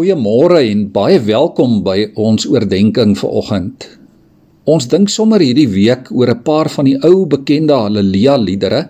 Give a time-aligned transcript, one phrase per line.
[0.00, 3.84] Goeiemôre en baie welkom by ons oordeenking vir oggend.
[4.64, 8.88] Ons dink sommer hierdie week oor 'n paar van die ou bekende haleluja liedere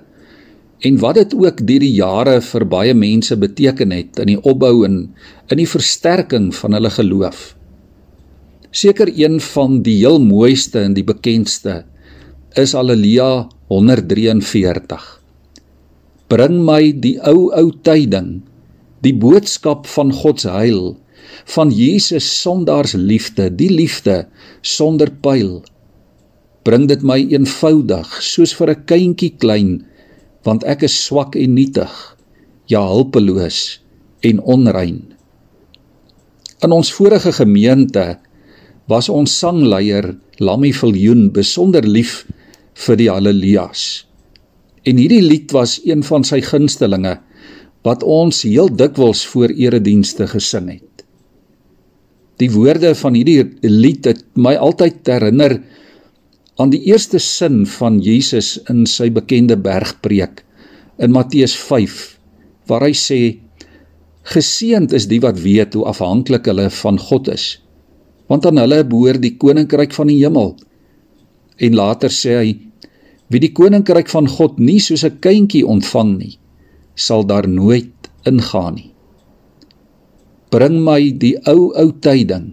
[0.87, 4.85] en wat dit ook deur die jare vir baie mense beteken het in die opbou
[4.87, 5.11] en
[5.51, 7.57] in die versterking van hulle geloof.
[8.71, 11.85] Seker een van die heel mooiste en die bekendste
[12.55, 15.03] is Haleluja 143.
[16.29, 18.43] Bring my die ou ou tyding
[19.05, 20.97] die boodskap van God se heil
[21.55, 24.25] van Jesus sondaars liefde die liefde
[24.63, 25.61] sonder pyl
[26.69, 29.71] bring dit my eenvoudig soos vir 'n kindjie klein
[30.45, 31.95] want ek is swak en nietig
[32.71, 33.81] ja hulpeloos
[34.21, 35.01] en onrein.
[36.63, 38.19] In ons vorige gemeente
[38.89, 42.27] was ons sangleier Lammy Viljoen besonder lief
[42.87, 44.05] vir die haleluja's
[44.89, 47.19] en hierdie lied was een van sy gunstelinge
[47.87, 51.05] wat ons heel dikwels voor eredienste gesing het.
[52.41, 55.59] Die woorde van hierdie lied het my altyd herinner
[56.61, 60.43] aan die eerste sin van Jesus in sy bekende bergpreek
[61.01, 62.01] in Matteus 5
[62.69, 63.21] waar hy sê
[64.33, 67.47] geseënd is die wat weet hoe afhanklik hulle van God is
[68.31, 70.53] want aan hulle behoort die koninkryk van die hemel
[71.61, 72.51] en later sê hy
[73.33, 76.35] wie die koninkryk van God nie soos 'n kindjie ontvang nie
[77.01, 78.91] sal daar nooit ingaan nie.
[80.51, 82.53] Bring my die ou ou tyding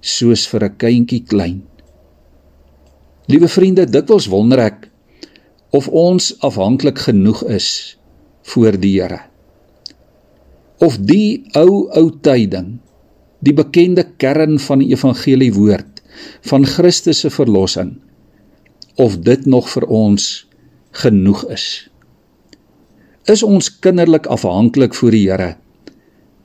[0.00, 1.62] soos vir 'n kindjie klein.
[3.28, 4.88] Liewe vriende, dikwels wonder ek
[5.70, 7.98] of ons afhanklik genoeg is
[8.42, 9.20] voor die Here.
[10.80, 12.78] Of die ou ou tyding,
[13.40, 16.00] die bekende kern van die evangelie woord
[16.40, 17.98] van Christus se verlossing,
[18.96, 20.46] of dit nog vir ons
[20.90, 21.90] genoeg is
[23.28, 25.56] is ons kinderlik afhanklik voor die Here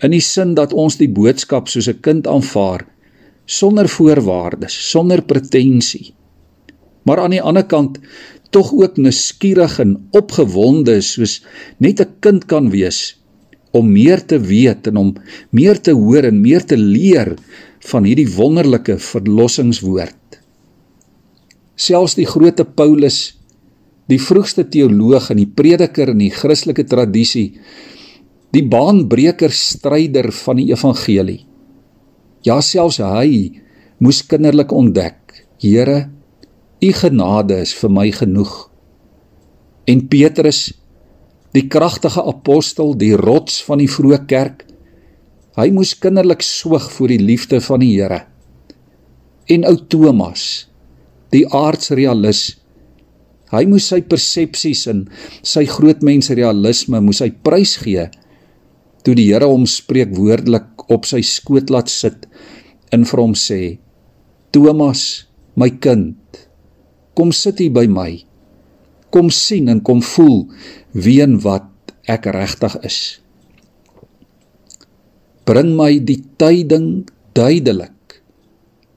[0.04, 2.86] in die sin dat ons die boodskap soos 'n kind aanvaar
[3.46, 6.14] sonder voorwaardes, sonder pretensie.
[7.04, 8.00] Maar aan die ander kant
[8.52, 11.42] tog ook nuuskierig en opgewonde soos
[11.78, 13.20] net 'n kind kan wees
[13.72, 15.16] om meer te weet en om
[15.50, 17.36] meer te hoor en meer te leer
[17.80, 20.40] van hierdie wonderlike verlossingswoord.
[21.76, 23.40] Selfs die grootte Paulus
[24.12, 27.54] die vroegste teoloog en die prediker in die Christelike tradisie,
[28.54, 31.42] die baanbreker stryder van die evangelie.
[32.44, 33.62] Ja selfs hy
[34.04, 35.20] moes kinderlik ontdek,
[35.64, 36.10] Here,
[36.84, 38.52] u genade is vir my genoeg.
[39.88, 40.74] En Petrus,
[41.56, 44.66] die kragtige apostel, die rots van die vroeë kerk,
[45.56, 48.26] hy moes kinderlik soeg vir die liefde van die Here.
[49.48, 50.68] En ou Thomas,
[51.32, 52.44] die aardsrealis,
[53.54, 55.06] Hy moes sy persepsies en
[55.46, 58.08] sy grootmense realisme moes hy prysgee
[59.06, 62.26] toe die Here hom spreekwoordelik op sy skoot laat sit
[62.96, 63.78] en vir hom sê:
[64.52, 65.26] "Thomas,
[65.56, 66.18] my kind,
[67.14, 68.12] kom sit hier by my.
[69.14, 70.48] Kom sien en kom voel
[70.94, 73.00] wie en wat ek regtig is.
[75.46, 77.06] Bring my die tyding
[77.38, 78.22] duidelik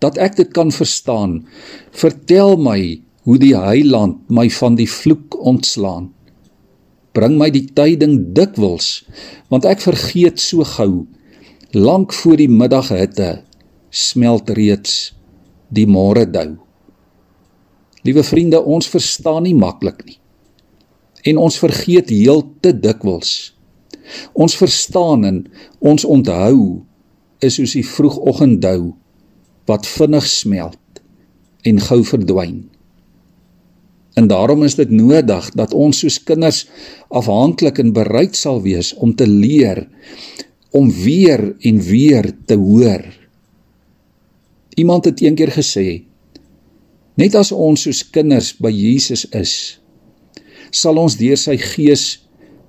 [0.01, 1.41] dat ek dit kan verstaan.
[1.93, 2.79] Vertel my
[3.27, 6.13] hoe die heiland my van die vloek ontslaan.
[7.17, 9.03] Bring my die tyding dikwels,
[9.51, 11.07] want ek vergeet so gou.
[11.75, 13.41] Lank voor die middaghitte
[13.91, 15.17] smelt reeds
[15.75, 16.55] die môre dou.
[18.07, 20.21] Liewe vriende, ons verstaan nie maklik nie.
[21.27, 23.57] En ons vergeet heel te dikwels.
[24.39, 25.43] Ons verstaan en
[25.83, 26.85] ons onthou
[27.43, 28.95] is soos die vroegoggenddou
[29.67, 31.03] wat vinnig smelt
[31.67, 32.69] en gou verdwyn.
[34.17, 36.65] En daarom is dit nodig dat ons soos kinders
[37.09, 39.85] afhanklik en bereid sal wees om te leer
[40.77, 43.05] om weer en weer te hoor.
[44.77, 46.03] Iemand het eendag gesê:
[47.17, 49.81] Net as ons soos kinders by Jesus is,
[50.71, 52.05] sal ons deur sy gees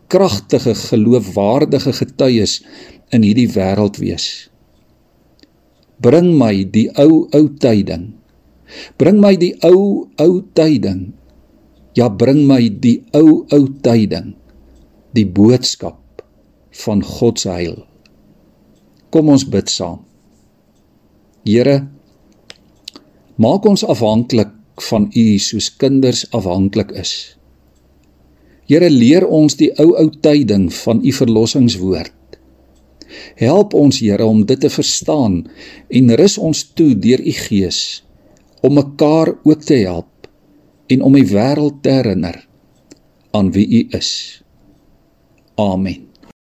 [0.07, 2.61] kragtige geloofwaardige getuies
[3.11, 4.47] in hierdie wêreld wees.
[5.99, 8.13] Bring my die ou ou tyding.
[8.99, 11.16] Bring my die ou ou tyding
[11.97, 14.35] Ja bring my die ou ou tyding,
[15.17, 16.21] die boodskap
[16.83, 17.79] van God se heil.
[19.09, 20.03] Kom ons bid saam.
[21.47, 21.79] Here,
[23.41, 24.53] maak ons afhanklik
[24.89, 27.13] van U soos kinders afhanklik is.
[28.69, 32.13] Here, leer ons die ou ou tyding van U verlossingswoord.
[33.39, 35.47] Help ons Here om dit te verstaan
[35.89, 37.79] en rus ons toe deur U Gees
[38.61, 40.16] om mekaar ook te help
[40.87, 42.41] en om die wêreld te herinner
[43.35, 44.41] aan wie U is.
[45.55, 46.06] Amen.